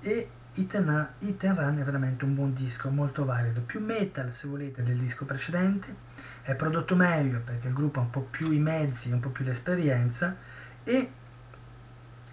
e 0.00 0.30
It 0.54 0.74
and, 0.74 1.08
It 1.18 1.44
and 1.44 1.58
Run 1.58 1.78
è 1.78 1.82
veramente 1.82 2.24
un 2.24 2.34
buon 2.34 2.54
disco, 2.54 2.88
molto 2.88 3.26
valido, 3.26 3.60
più 3.60 3.84
metal 3.84 4.32
se 4.32 4.48
volete 4.48 4.82
del 4.82 4.96
disco 4.96 5.26
precedente, 5.26 5.94
è 6.40 6.54
prodotto 6.54 6.96
meglio 6.96 7.40
perché 7.40 7.68
il 7.68 7.74
gruppo 7.74 7.98
ha 7.98 8.02
un 8.02 8.10
po' 8.10 8.22
più 8.22 8.50
i 8.52 8.58
mezzi, 8.58 9.12
un 9.12 9.20
po' 9.20 9.28
più 9.28 9.44
l'esperienza 9.44 10.34
e 10.82 11.10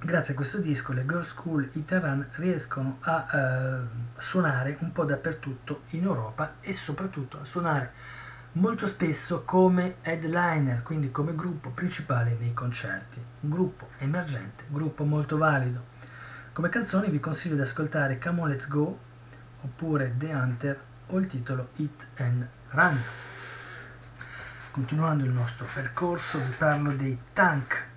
grazie 0.06 0.34
a 0.34 0.36
questo 0.36 0.58
disco 0.58 0.92
le 0.92 1.06
Girl 1.06 1.24
School 1.24 1.70
Iteran 1.74 2.28
riescono 2.34 2.98
a 3.02 3.28
eh, 3.32 3.88
suonare 4.18 4.78
un 4.82 4.92
po' 4.92 5.06
dappertutto 5.06 5.84
in 5.92 6.04
Europa 6.04 6.56
e 6.60 6.74
soprattutto 6.74 7.40
a 7.40 7.46
suonare 7.46 7.94
molto 8.54 8.86
spesso 8.86 9.44
come 9.46 9.96
headliner, 10.02 10.84
quindi 10.84 11.10
come 11.10 11.34
gruppo 11.36 11.70
principale 11.70 12.36
nei 12.38 12.54
concerti. 12.54 13.24
Gruppo 13.40 13.90
emergente, 14.00 14.66
gruppo 14.68 15.06
molto 15.06 15.38
valido. 15.38 15.92
Come 16.52 16.70
canzoni 16.70 17.10
vi 17.10 17.22
consiglio 17.22 17.56
di 17.56 17.62
ascoltare 17.62 18.20
Come 18.20 18.42
On 18.42 18.50
Let's 18.50 18.68
Go 18.68 19.00
oppure 19.62 20.16
The 20.18 20.34
Hunter 20.34 20.82
o 21.08 21.18
il 21.18 21.28
titolo 21.28 21.70
Hit 21.78 22.08
and 22.18 22.48
Run. 22.72 23.02
Continuando 24.72 25.24
il 25.24 25.32
nostro 25.32 25.66
percorso 25.74 26.40
vi 26.40 26.54
parlo 26.58 26.92
dei 26.92 27.18
Tank 27.32 27.92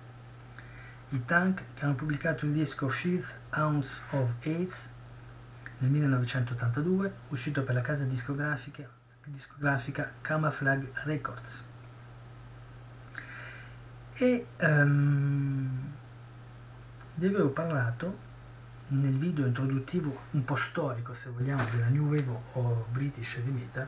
i 1.09 1.23
Tank 1.25 1.63
che 1.73 1.85
hanno 1.85 1.95
pubblicato 1.95 2.45
il 2.45 2.51
disco 2.51 2.89
Fifth 2.89 3.33
Ounce 3.51 4.01
of 4.11 4.33
AIDS 4.43 4.89
nel 5.79 5.89
1982, 5.91 7.13
uscito 7.29 7.63
per 7.63 7.75
la 7.75 7.81
casa 7.81 8.03
discografica, 8.03 8.89
discografica 9.25 10.11
Camouflage 10.21 10.91
Records. 11.05 11.65
E 14.15 14.47
um, 14.59 15.93
vi 17.15 17.25
avevo 17.27 17.49
parlato 17.49 18.25
nel 18.87 19.15
video 19.15 19.45
introduttivo 19.45 20.17
un 20.31 20.43
po' 20.43 20.55
storico, 20.55 21.13
se 21.13 21.29
vogliamo, 21.29 21.63
della 21.71 21.87
New 21.87 22.07
Wave 22.07 22.39
o 22.53 22.87
British 22.91 23.35
Heavy 23.35 23.51
Metal, 23.51 23.87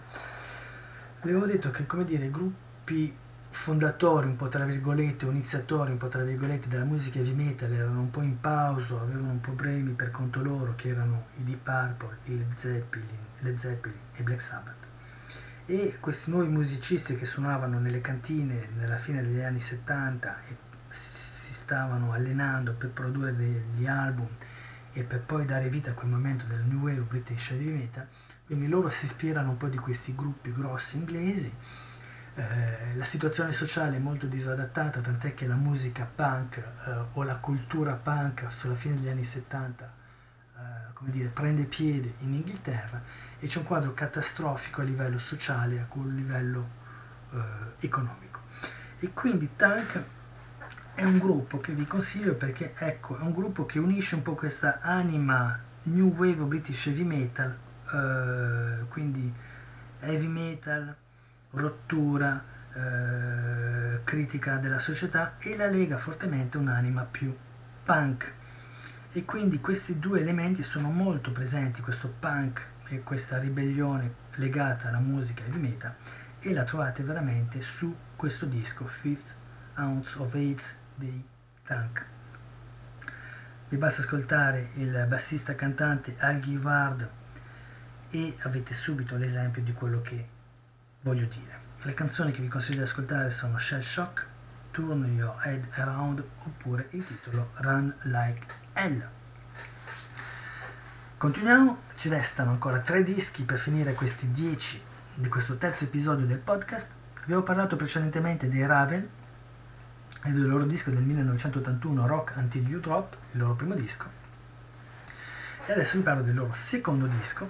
avevo 1.22 1.46
detto 1.46 1.72
che, 1.72 1.86
come 1.86 2.06
dire, 2.06 2.30
gruppi 2.30 3.14
fondatori, 3.50 4.28
un 4.28 4.36
po' 4.36 4.48
tra 4.48 4.66
virgolette, 4.66 5.26
o 5.26 5.32
iniziatori, 5.32 5.92
un 5.92 5.98
po' 5.98 6.08
tra 6.08 6.24
virgolette, 6.24 6.68
della 6.68 6.84
musica 6.84 7.20
heavy 7.20 7.34
metal 7.34 7.72
erano 7.72 8.00
un 8.00 8.12
po' 8.12 8.22
in 8.22 8.40
pausa, 8.40 9.00
avevano 9.00 9.38
problemi 9.42 9.92
per 9.94 10.12
conto 10.12 10.42
loro, 10.42 10.74
che 10.76 10.90
erano 10.90 11.28
i 11.38 11.44
Deep 11.44 11.64
Purple, 11.64 12.18
i 12.26 12.38
Led 12.38 12.56
Zeppelin, 12.56 13.18
Led 13.40 13.58
Zeppelin 13.58 13.98
e 14.14 14.24
Black 14.24 14.42
Sabbath. 14.42 14.88
E 15.66 15.98
questi 16.00 16.32
nuovi 16.32 16.48
musicisti 16.48 17.16
che 17.16 17.26
suonavano 17.26 17.80
nelle 17.80 18.02
cantine 18.02 18.70
nella 18.76 18.98
fine 18.98 19.22
degli 19.22 19.42
anni 19.42 19.60
70 19.60 20.44
e 20.48 20.56
si 20.90 21.54
stavano 21.54 22.12
allenando 22.12 22.74
per 22.74 22.90
produrre 22.90 23.36
degli 23.36 23.86
album 23.86 24.28
e 24.94 25.04
per 25.04 25.22
poi 25.22 25.46
dare 25.46 25.70
vita 25.70 25.92
a 25.92 25.94
quel 25.94 26.10
momento 26.10 26.46
del 26.48 26.62
New 26.62 26.80
Wave 26.80 27.02
British 27.02 27.52
Heavy 27.52 27.72
Metal, 27.72 28.08
quindi 28.48 28.68
loro 28.68 28.90
si 28.90 29.06
ispirano 29.06 29.52
un 29.52 29.58
po' 29.58 29.68
di 29.68 29.78
questi 29.78 30.16
gruppi 30.16 30.52
grossi 30.52 30.98
inglesi 30.98 31.54
eh, 32.40 32.96
la 32.96 33.04
situazione 33.04 33.52
sociale 33.52 33.98
è 33.98 34.00
molto 34.00 34.26
disadattata, 34.26 35.02
tant'è 35.02 35.34
che 35.34 35.46
la 35.46 35.56
musica 35.56 36.10
punk 36.14 36.58
eh, 36.58 37.06
o 37.14 37.24
la 37.24 37.36
cultura 37.36 37.94
punk 37.96 38.46
sulla 38.50 38.76
fine 38.76 38.96
degli 38.96 39.10
anni 39.10 39.26
70 39.26 39.92
eh, 40.56 40.94
come 40.94 41.12
dire, 41.12 41.28
prende 41.28 41.64
piede 41.64 42.14
in 42.20 42.34
Inghilterra 42.34 43.02
e 43.40 43.48
c'è 43.48 43.60
un 43.60 43.66
quadro 43.66 43.94
catastrofico 43.94 44.82
a 44.82 44.84
livello 44.86 45.20
sociale 45.20 45.76
e 45.76 45.80
a 45.80 45.88
livello 46.06 46.70
eh, 47.32 47.86
economico. 47.86 48.42
E 49.00 49.12
quindi 49.14 49.50
Tank 49.56 50.04
è 50.94 51.04
un 51.04 51.18
gruppo 51.18 51.60
che 51.60 51.74
vi 51.74 51.88
consiglio 51.88 52.36
perché 52.36 52.74
ecco, 52.78 53.18
è 53.18 53.22
un 53.22 53.34
gruppo 53.34 53.66
che 53.66 53.80
unisce 53.80 54.16
un 54.16 54.22
po' 54.22 54.36
questa 54.36 54.80
anima 54.82 55.58
new 55.84 56.14
wave 56.16 56.44
british 56.44 56.88
heavy 56.88 57.04
metal, 57.04 57.58
eh, 57.92 58.86
quindi 58.88 59.34
heavy 60.02 60.28
metal, 60.28 60.96
rottura, 61.52 62.44
eh, 62.74 64.02
critica 64.04 64.58
della 64.58 64.80
società 64.80 65.38
e 65.40 65.56
la 65.56 65.68
lega 65.68 65.98
fortemente 65.98 66.58
un'anima 66.58 67.04
più 67.04 67.36
punk. 67.84 68.34
E 69.12 69.26
quindi 69.26 69.60
questi 69.60 69.98
due 69.98 70.22
elementi 70.22 70.62
sono 70.62 70.90
molto 70.90 71.32
presenti, 71.32 71.82
questo 71.82 72.14
punk 72.20 72.72
e 72.90 73.02
questa 73.02 73.40
ribellione 73.40 74.28
legata 74.36 74.90
alla 74.90 75.00
musica 75.00 75.44
heavy 75.44 75.60
metal, 75.60 75.96
e 76.42 76.54
la 76.54 76.64
trovate 76.64 77.04
veramente 77.04 77.62
su 77.62 77.96
questo 78.16 78.46
disco 78.46 78.86
Fifth 78.86 79.34
Ounce 79.78 80.20
of 80.20 80.34
AIDS 80.36 80.76
dei 80.96 81.26
Tank. 81.64 82.08
Vi 83.70 83.78
basta 83.78 84.02
ascoltare 84.02 84.70
il 84.76 85.06
bassista 85.08 85.56
cantante 85.56 86.16
Al 86.20 86.40
Givard 86.40 87.10
e 88.10 88.36
avete 88.42 88.74
subito 88.74 89.18
l'esempio 89.18 89.62
di 89.62 89.74
quello 89.74 90.02
che 90.02 90.38
voglio 91.02 91.26
dire. 91.26 91.68
Le 91.84 91.94
canzoni 91.94 92.32
che 92.32 92.42
vi 92.42 92.50
consiglio 92.50 92.78
di 92.78 92.84
ascoltare 92.84 93.30
sono 93.30 93.58
Shell 93.58 93.82
Shock, 93.82 94.28
Turn 94.72 95.04
Your 95.16 95.40
Head 95.46 95.70
Around 95.76 96.24
oppure 96.44 96.88
il 96.92 97.06
titolo 97.06 97.52
Run 97.56 97.94
Like 98.04 98.48
Hell. 98.74 99.08
Continuiamo, 101.18 101.80
ci 101.96 102.10
restano 102.10 102.52
ancora 102.52 102.80
tre 102.80 103.04
dischi 103.04 103.44
per 103.44 103.58
finire 103.58 103.94
questi 103.94 104.32
dieci 104.32 104.82
di 105.14 105.28
questo 105.30 105.58
terzo 105.58 105.86
episodio 105.86 106.26
del 106.26 106.38
podcast. 106.38 106.92
Vi 107.26 107.34
ho 107.34 107.44
parlato 107.44 107.76
precedentemente 107.76 108.50
dei 108.50 108.66
Raven 108.66 109.10
e 110.24 110.32
del 110.32 110.48
loro 110.48 110.66
disco 110.66 110.92
del 110.92 111.04
1981 111.04 112.08
Rock 112.08 112.34
Until 112.36 112.68
You 112.68 112.80
Drop, 112.82 113.16
il 113.32 113.40
loro 113.40 113.56
primo 113.56 113.74
disco. 113.74 114.18
E 115.66 115.72
adesso 115.72 115.98
vi 115.98 116.04
parlo 116.04 116.24
del 116.24 116.36
loro 116.36 116.54
secondo 116.54 117.06
disco 117.08 117.50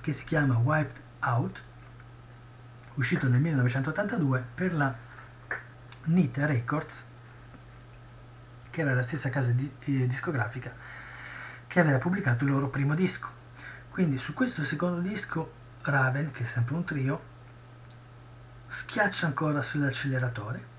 che 0.00 0.12
si 0.12 0.24
chiama 0.24 0.56
Wiped 0.56 1.00
Out 1.20 1.62
uscito 2.96 3.28
nel 3.28 3.40
1982 3.40 4.44
per 4.54 4.74
la 4.74 4.94
Nite 6.04 6.46
Records, 6.46 7.06
che 8.70 8.80
era 8.80 8.94
la 8.94 9.02
stessa 9.02 9.30
casa 9.30 9.52
di, 9.52 9.70
eh, 9.80 10.06
discografica 10.06 10.72
che 11.66 11.80
aveva 11.80 11.98
pubblicato 11.98 12.44
il 12.44 12.50
loro 12.50 12.68
primo 12.68 12.94
disco. 12.94 13.28
Quindi 13.90 14.18
su 14.18 14.34
questo 14.34 14.62
secondo 14.62 15.00
disco 15.00 15.52
Raven, 15.82 16.30
che 16.30 16.42
è 16.42 16.46
sempre 16.46 16.74
un 16.74 16.84
trio, 16.84 17.22
schiaccia 18.66 19.26
ancora 19.26 19.62
sull'acceleratore, 19.62 20.74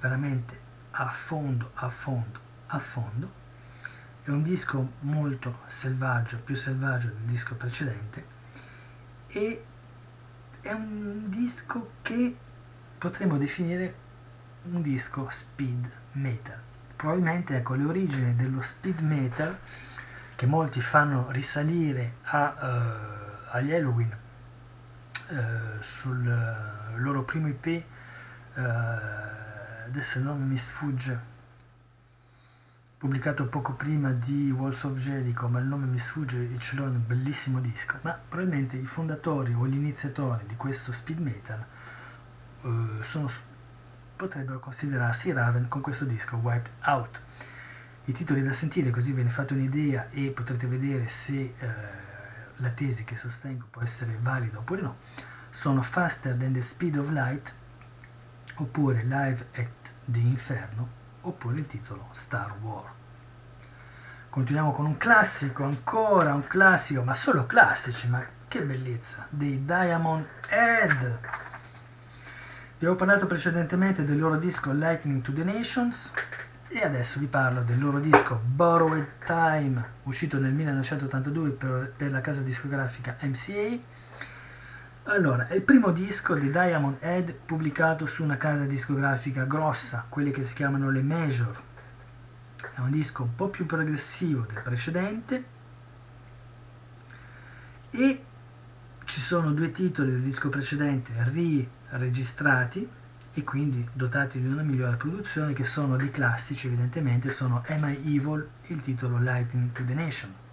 veramente 0.00 0.60
a 0.92 1.08
fondo, 1.08 1.70
a 1.74 1.88
fondo, 1.88 2.40
a 2.66 2.78
fondo. 2.78 3.42
È 4.22 4.30
un 4.30 4.42
disco 4.42 4.92
molto 5.00 5.60
selvaggio, 5.66 6.38
più 6.38 6.54
selvaggio 6.54 7.08
del 7.08 7.24
disco 7.24 7.54
precedente 7.54 8.32
e 9.26 9.64
è 10.64 10.72
un 10.72 11.28
disco 11.28 11.90
che 12.00 12.34
potremmo 12.96 13.36
definire 13.36 13.94
un 14.70 14.80
disco 14.80 15.28
speed 15.28 15.90
metal. 16.12 16.58
Probabilmente 16.96 17.56
ecco 17.56 17.74
le 17.74 17.84
origini 17.84 18.34
dello 18.34 18.62
speed 18.62 19.00
metal 19.00 19.58
che 20.34 20.46
molti 20.46 20.80
fanno 20.80 21.30
risalire 21.32 22.14
a, 22.22 22.54
uh, 22.58 23.56
agli 23.56 23.74
Halloween 23.74 24.16
uh, 25.28 25.82
sul 25.82 26.26
uh, 26.26 26.98
loro 26.98 27.24
primo 27.24 27.48
IP, 27.48 27.82
adesso 28.54 30.18
non 30.20 30.46
mi 30.46 30.56
sfugge, 30.56 31.32
pubblicato 33.04 33.48
poco 33.48 33.74
prima 33.74 34.12
di 34.12 34.50
Walls 34.50 34.82
of 34.84 34.94
Jericho, 34.94 35.46
ma 35.46 35.58
il 35.58 35.66
nome 35.66 35.84
mi 35.84 35.98
sfugge 35.98 36.50
e 36.50 36.58
ce 36.58 36.74
l'ho 36.74 36.84
un 36.84 37.06
bellissimo 37.06 37.60
disco, 37.60 37.98
ma 38.00 38.12
probabilmente 38.12 38.78
i 38.78 38.84
fondatori 38.86 39.52
o 39.52 39.66
gli 39.66 39.74
iniziatori 39.74 40.46
di 40.46 40.56
questo 40.56 40.90
speed 40.90 41.18
metal 41.18 41.62
eh, 42.62 43.02
sono, 43.02 43.30
potrebbero 44.16 44.58
considerarsi 44.58 45.32
Raven 45.32 45.68
con 45.68 45.82
questo 45.82 46.06
disco 46.06 46.36
Wiped 46.36 46.70
Out. 46.84 47.20
I 48.06 48.12
titoli 48.12 48.42
da 48.42 48.54
sentire 48.54 48.88
così 48.88 49.12
ve 49.12 49.22
ne 49.22 49.28
fate 49.28 49.52
un'idea 49.52 50.08
e 50.08 50.30
potrete 50.30 50.66
vedere 50.66 51.06
se 51.08 51.38
eh, 51.42 51.54
la 52.56 52.70
tesi 52.70 53.04
che 53.04 53.16
sostengo 53.16 53.66
può 53.68 53.82
essere 53.82 54.16
valida 54.18 54.60
oppure 54.60 54.80
no. 54.80 54.96
Sono 55.50 55.82
Faster 55.82 56.34
Than 56.34 56.54
the 56.54 56.62
Speed 56.62 56.96
of 56.96 57.10
Light 57.10 57.54
oppure 58.54 59.02
Live 59.02 59.48
at 59.56 59.92
the 60.06 60.20
Inferno 60.20 61.02
oppure 61.24 61.58
il 61.58 61.66
titolo 61.66 62.08
Star 62.12 62.54
Wars. 62.60 62.92
Continuiamo 64.28 64.72
con 64.72 64.86
un 64.86 64.96
classico, 64.96 65.62
ancora 65.62 66.34
un 66.34 66.46
classico, 66.46 67.02
ma 67.02 67.14
solo 67.14 67.46
classici, 67.46 68.08
ma 68.08 68.24
che 68.48 68.62
bellezza, 68.62 69.26
dei 69.28 69.64
Diamond 69.64 70.28
Head. 70.48 71.18
Vi 72.78 72.84
avevo 72.84 72.96
parlato 72.96 73.26
precedentemente 73.26 74.04
del 74.04 74.18
loro 74.18 74.36
disco 74.36 74.72
Lightning 74.72 75.22
to 75.22 75.32
the 75.32 75.44
Nations 75.44 76.12
e 76.68 76.84
adesso 76.84 77.20
vi 77.20 77.26
parlo 77.26 77.62
del 77.62 77.78
loro 77.78 78.00
disco 78.00 78.40
Borrowed 78.44 79.24
Time, 79.24 79.84
uscito 80.02 80.38
nel 80.38 80.52
1982 80.52 81.50
per, 81.50 81.92
per 81.96 82.10
la 82.10 82.20
casa 82.20 82.42
discografica 82.42 83.16
MCA 83.20 83.78
allora, 85.04 85.48
è 85.48 85.54
il 85.54 85.62
primo 85.62 85.90
disco 85.92 86.34
di 86.34 86.50
Diamond 86.50 86.96
Head 87.00 87.34
pubblicato 87.44 88.06
su 88.06 88.22
una 88.22 88.38
casa 88.38 88.64
discografica 88.64 89.44
grossa, 89.44 90.06
quelle 90.08 90.30
che 90.30 90.42
si 90.42 90.54
chiamano 90.54 90.90
le 90.90 91.02
Major. 91.02 91.62
È 92.74 92.80
un 92.80 92.90
disco 92.90 93.24
un 93.24 93.34
po' 93.34 93.48
più 93.48 93.66
progressivo 93.66 94.46
del 94.46 94.62
precedente 94.62 95.44
e 97.90 98.24
ci 99.04 99.20
sono 99.20 99.52
due 99.52 99.70
titoli 99.70 100.10
del 100.10 100.22
disco 100.22 100.48
precedente 100.48 101.12
ri-registrati 101.16 102.88
e 103.34 103.44
quindi 103.44 103.86
dotati 103.92 104.40
di 104.40 104.46
una 104.46 104.62
migliore 104.62 104.96
produzione 104.96 105.52
che 105.52 105.64
sono 105.64 105.96
di 105.96 106.10
classici 106.10 106.68
evidentemente, 106.68 107.28
sono 107.28 107.62
Am 107.66 107.88
I 107.88 108.16
Evil 108.16 108.48
e 108.62 108.72
il 108.72 108.80
titolo 108.80 109.18
Lightning 109.18 109.72
to 109.72 109.84
the 109.84 109.94
Nation. 109.94 110.43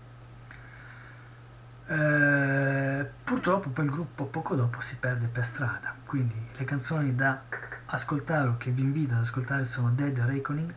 Eh, 1.92 3.06
purtroppo 3.26 3.70
poi 3.70 3.84
il 3.84 3.92
gruppo 3.92 4.24
poco 4.24 4.56
dopo 4.56 4.80
si 4.80 4.96
perde 4.98 5.28
per 5.28 5.44
strada, 5.44 5.94
quindi 6.06 6.34
le 6.56 6.64
canzoni 6.64 7.14
da 7.16 7.42
ascoltare 7.88 8.48
o 8.48 8.56
che 8.56 8.72
vi 8.72 8.82
invito 8.82 9.14
ad 9.14 9.20
ascoltare 9.20 9.66
sono 9.66 9.90
Dead 9.90 10.18
Reckoning, 10.18 10.74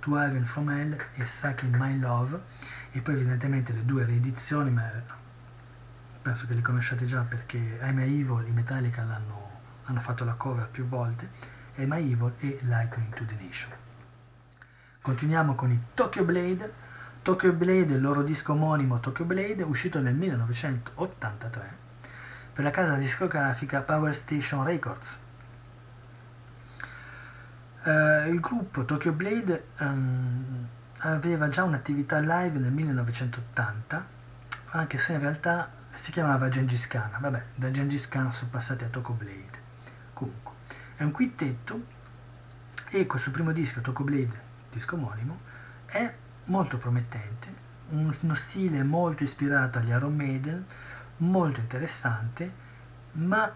To 0.00 0.18
Heaven 0.18 0.44
From 0.44 0.68
Hell 0.68 0.98
e 1.14 1.24
Sucking 1.24 1.74
My 1.76 1.98
Love. 1.98 2.38
E 2.90 3.00
poi 3.00 3.14
evidentemente 3.14 3.72
le 3.72 3.86
due 3.86 4.04
riedizioni, 4.04 4.70
ma 4.70 4.82
penso 6.20 6.46
che 6.46 6.52
le 6.52 6.60
conosciate 6.60 7.06
già 7.06 7.22
perché 7.22 7.56
I'm 7.80 7.98
Evil, 8.00 8.46
i 8.46 8.50
Metallica 8.50 9.02
l'hanno, 9.02 9.60
hanno 9.84 10.00
fatto 10.00 10.24
la 10.24 10.34
cover 10.34 10.68
più 10.68 10.84
volte, 10.86 11.30
I'm 11.76 11.92
a 11.92 11.96
Evil 11.96 12.34
e 12.36 12.58
Lightning 12.64 13.14
to 13.14 13.24
the 13.24 13.36
Nation. 13.40 13.70
Continuiamo 15.00 15.54
con 15.54 15.70
i 15.70 15.82
Tokyo 15.94 16.24
Blade 16.24 16.89
Tokyo 17.22 17.52
Blade, 17.52 17.94
il 17.94 18.00
loro 18.00 18.22
disco 18.22 18.52
omonimo 18.52 18.98
Tokyo 18.98 19.26
Blade, 19.26 19.62
uscito 19.62 20.00
nel 20.00 20.14
1983 20.14 21.76
per 22.54 22.64
la 22.64 22.70
casa 22.70 22.94
discografica 22.94 23.82
Power 23.82 24.14
Station 24.14 24.64
Records. 24.64 25.20
Uh, 27.82 28.26
il 28.26 28.40
gruppo 28.40 28.86
Tokyo 28.86 29.12
Blade 29.12 29.66
um, 29.80 30.66
aveva 31.00 31.48
già 31.50 31.62
un'attività 31.64 32.18
live 32.20 32.58
nel 32.58 32.72
1980, 32.72 34.06
anche 34.70 34.96
se 34.96 35.12
in 35.12 35.20
realtà 35.20 35.70
si 35.90 36.12
chiamava 36.12 36.48
Gengis 36.48 36.86
Khan. 36.86 37.18
Vabbè, 37.20 37.42
da 37.54 37.70
Gengis 37.70 38.08
Khan 38.08 38.32
sono 38.32 38.50
passati 38.50 38.84
a 38.84 38.88
Tokyo 38.88 39.12
Blade. 39.12 39.58
Comunque, 40.14 40.54
è 40.96 41.02
un 41.02 41.10
quintetto 41.10 41.84
e 42.90 43.06
questo 43.06 43.30
primo 43.30 43.52
disco, 43.52 43.82
Tokyo 43.82 44.04
Blade, 44.06 44.40
disco 44.70 44.94
omonimo, 44.94 45.38
è 45.84 46.14
molto 46.50 46.78
promettente, 46.78 47.48
uno 47.90 48.34
stile 48.34 48.82
molto 48.82 49.22
ispirato 49.22 49.78
agli 49.78 49.88
Iron 49.88 50.14
Maiden, 50.14 50.66
molto 51.18 51.60
interessante, 51.60 52.52
ma 53.12 53.52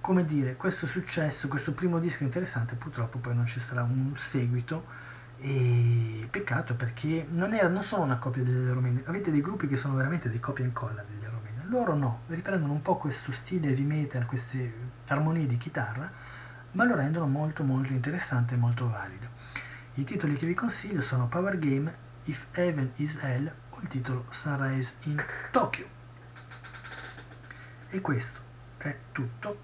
come 0.00 0.24
dire, 0.24 0.56
questo 0.56 0.86
successo, 0.86 1.48
questo 1.48 1.72
primo 1.72 1.98
disco 1.98 2.24
interessante, 2.24 2.76
purtroppo 2.76 3.18
poi 3.18 3.34
non 3.34 3.46
ci 3.46 3.60
sarà 3.60 3.82
un 3.82 4.12
seguito. 4.16 5.12
E 5.38 6.26
peccato 6.30 6.74
perché 6.74 7.26
non, 7.28 7.52
era, 7.52 7.68
non 7.68 7.82
sono 7.82 8.04
una 8.04 8.16
copia 8.16 8.42
degli 8.42 8.54
Iron 8.54 8.80
Maiden, 8.80 9.02
avete 9.06 9.30
dei 9.30 9.40
gruppi 9.42 9.66
che 9.66 9.76
sono 9.76 9.94
veramente 9.94 10.30
dei 10.30 10.38
copia 10.38 10.64
e 10.64 10.68
incolla 10.68 11.02
degli 11.02 11.22
Iron 11.22 11.40
Maiden, 11.42 11.68
loro 11.68 11.94
no, 11.94 12.20
riprendono 12.28 12.72
un 12.72 12.80
po' 12.80 12.96
questo 12.96 13.32
stile 13.32 13.68
heavy 13.68 13.82
metal, 13.82 14.24
queste 14.26 14.72
armonie 15.08 15.46
di 15.46 15.56
chitarra, 15.56 16.10
ma 16.72 16.84
lo 16.84 16.94
rendono 16.94 17.26
molto 17.26 17.64
molto 17.64 17.92
interessante 17.92 18.54
e 18.54 18.56
molto 18.56 18.88
valido. 18.88 19.28
I 19.96 20.02
titoli 20.02 20.34
che 20.34 20.46
vi 20.46 20.54
consiglio 20.54 21.00
sono 21.00 21.28
Power 21.28 21.56
Game, 21.56 21.94
If 22.24 22.48
Heaven 22.50 22.94
is 22.96 23.16
Hell 23.22 23.48
o 23.70 23.78
il 23.80 23.86
titolo 23.86 24.24
Sunrise 24.30 24.96
in 25.02 25.24
Tokyo. 25.52 25.86
E 27.90 28.00
questo 28.00 28.40
è 28.78 28.92
tutto 29.12 29.56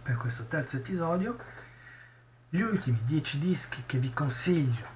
per 0.00 0.16
questo 0.16 0.46
terzo 0.46 0.76
episodio. 0.76 1.36
Gli 2.48 2.60
ultimi 2.60 3.00
10 3.02 3.40
dischi 3.40 3.82
che 3.84 3.98
vi 3.98 4.12
consiglio 4.12 4.86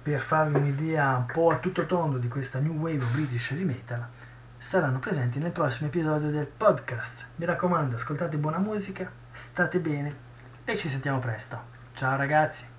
per 0.00 0.20
farvi 0.20 0.58
un'idea 0.58 1.14
un 1.14 1.26
po' 1.26 1.50
a 1.50 1.58
tutto 1.58 1.84
tondo 1.84 2.16
di 2.16 2.28
questa 2.28 2.58
new 2.58 2.72
wave 2.72 3.04
British 3.12 3.50
heavy 3.50 3.64
metal 3.64 4.08
saranno 4.56 4.98
presenti 4.98 5.38
nel 5.38 5.52
prossimo 5.52 5.88
episodio 5.88 6.30
del 6.30 6.46
podcast. 6.46 7.26
Mi 7.36 7.44
raccomando, 7.44 7.96
ascoltate 7.96 8.38
buona 8.38 8.58
musica, 8.58 9.12
state 9.30 9.78
bene 9.78 10.16
e 10.64 10.74
ci 10.74 10.88
sentiamo 10.88 11.18
presto. 11.18 11.75
Ciao 11.96 12.14
ragazzi! 12.14 12.75